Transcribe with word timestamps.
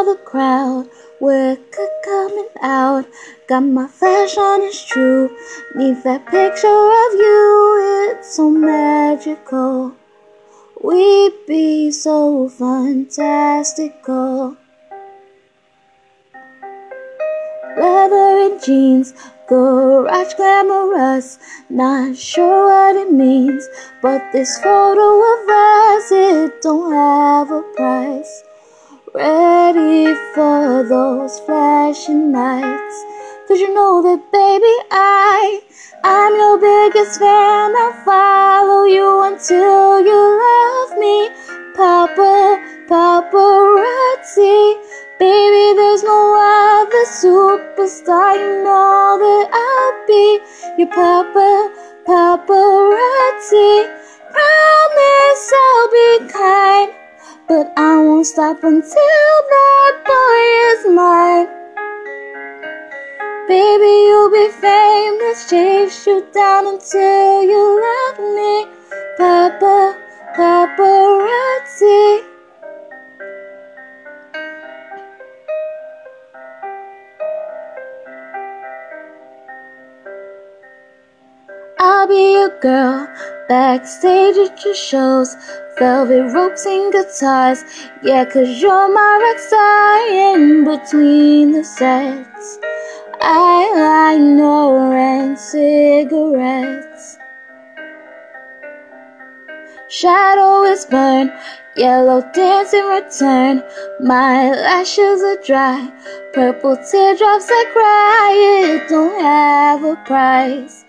of 0.00 0.06
the 0.06 0.16
crowd, 0.24 0.88
wicked 1.20 1.90
coming 2.04 2.48
out. 2.60 3.06
Got 3.48 3.60
my 3.60 3.86
flash 3.86 4.36
on, 4.36 4.62
it's 4.62 4.84
true. 4.84 5.30
Need 5.74 6.02
that 6.04 6.26
picture 6.26 6.66
of 6.66 7.14
you, 7.14 8.10
it's 8.10 8.34
so 8.36 8.50
magical. 8.50 9.94
We'd 10.82 11.32
be 11.46 11.90
so 11.90 12.50
fantastical. 12.50 14.58
Leather 17.78 18.38
and 18.46 18.62
jeans, 18.62 19.14
garage 19.48 20.34
glamorous. 20.34 21.38
Not 21.70 22.16
sure 22.16 22.66
what 22.66 22.96
it 22.96 23.10
means, 23.12 23.66
but 24.02 24.20
this 24.32 24.58
photo 24.58 25.22
of 25.32 25.48
us, 25.48 26.12
it 26.12 26.60
don't 26.60 26.92
have 26.92 27.50
a 27.50 27.62
price. 27.74 28.42
Ready 29.16 30.14
for 30.34 30.84
those 30.86 31.40
flashing 31.40 32.32
lights. 32.32 33.04
Cause 33.48 33.58
you 33.58 33.72
know 33.72 34.02
that 34.02 34.20
baby 34.30 34.76
I, 34.92 35.62
I'm 36.04 36.36
your 36.36 36.58
biggest 36.60 37.18
fan. 37.18 37.72
I'll 37.74 37.94
follow 38.04 38.84
you 38.84 39.22
until 39.24 40.04
you 40.04 40.20
love 40.20 40.98
me. 41.00 41.30
Papa, 41.72 42.60
paparazzi. 42.92 44.76
Baby, 45.18 45.80
there's 45.80 46.02
no 46.02 46.36
other 46.36 47.06
superstar. 47.08 48.36
You 48.36 48.64
know 48.64 49.16
that 49.16 49.48
I'll 49.48 49.96
be 50.06 50.40
your 50.76 50.92
papa, 50.92 51.72
paparazzi. 52.04 53.80
Promise 54.28 55.52
I'll 55.56 55.90
be 55.90 56.28
kind. 56.30 57.05
But 57.48 57.72
I 57.76 57.96
won't 57.98 58.26
stop 58.26 58.64
until 58.64 59.34
that 59.52 59.94
boy 60.04 60.42
is 60.72 60.92
mine. 60.92 61.46
Baby, 63.46 63.92
you'll 64.08 64.32
be 64.32 64.48
famous, 64.50 65.48
chase 65.48 66.08
you 66.08 66.26
down 66.34 66.66
until 66.66 67.42
you 67.44 67.80
love 67.86 68.18
me. 68.34 68.85
Be 82.08 82.34
your 82.34 82.50
girl, 82.60 83.08
backstage 83.48 84.36
at 84.36 84.64
your 84.64 84.76
shows, 84.76 85.34
velvet 85.76 86.32
ropes 86.32 86.64
and 86.64 86.92
guitars. 86.92 87.64
Yeah, 88.00 88.24
cause 88.24 88.62
you're 88.62 88.88
my 88.94 89.18
rock 89.22 89.38
star 89.40 90.06
in 90.06 90.64
between 90.64 91.50
the 91.50 91.64
sets. 91.64 92.58
Eyeliner 93.20 94.94
and 94.94 95.36
cigarettes. 95.36 97.18
Shadow 99.88 100.62
is 100.62 100.86
burned, 100.86 101.32
yellow 101.76 102.22
dance 102.32 102.72
in 102.72 102.84
return. 102.84 103.64
My 104.00 104.50
lashes 104.50 105.22
are 105.22 105.42
dry, 105.44 105.90
purple 106.32 106.76
teardrops 106.76 107.48
I 107.50 107.64
cry. 107.72 108.76
It 108.76 108.88
don't 108.88 109.20
have 109.20 109.82
a 109.82 109.96
price. 110.04 110.85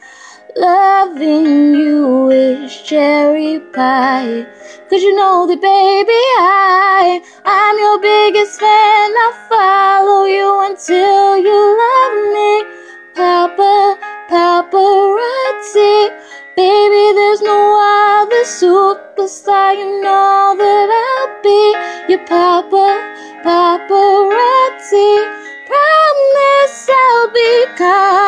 Loving 0.60 1.76
you 1.76 2.32
is 2.32 2.82
cherry 2.82 3.60
pie. 3.60 4.44
Cause 4.90 5.04
you 5.04 5.14
know 5.16 5.46
that 5.46 5.62
baby 5.62 6.24
I, 6.42 7.22
I'm 7.46 7.78
your 7.78 8.00
biggest 8.02 8.60
fan. 8.60 9.14
I'll 9.22 9.38
follow 9.54 10.26
you 10.26 10.50
until 10.66 11.38
you 11.38 11.54
love 11.54 12.18
me. 12.34 12.66
Papa, 13.14 14.00
paparazzi. 14.32 16.10
Baby, 16.56 17.14
there's 17.14 17.42
no 17.44 17.78
other 17.78 18.42
superstar. 18.42 19.78
You 19.78 20.02
know 20.02 20.56
that 20.58 20.90
I'll 20.90 21.38
be 21.46 21.62
your 22.10 22.26
papa, 22.26 22.98
paparazzi. 23.46 25.22
Promise 25.68 26.90
I'll 26.90 27.30
be 27.32 27.66
kind, 27.76 28.27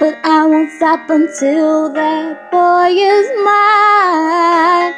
but 0.00 0.14
I 0.24 0.46
won't 0.46 0.70
stop 0.72 1.08
until 1.08 1.92
that 1.92 2.50
boy 2.50 2.90
is 2.90 3.26
mine. 3.44 4.94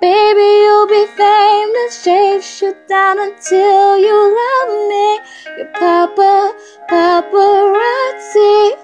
Baby, 0.00 0.48
you'll 0.64 0.88
be 0.88 1.06
famous, 1.16 2.02
chase 2.02 2.60
you 2.60 2.74
down 2.88 3.20
until 3.20 3.98
you 3.98 4.16
love 4.42 4.70
me. 4.90 5.20
Your 5.58 5.70
papa, 5.78 6.54
paparazzi. 6.90 8.81